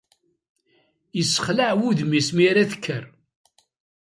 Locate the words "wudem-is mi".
1.79-2.43